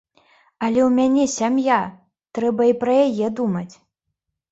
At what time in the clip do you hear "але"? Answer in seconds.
0.67-0.79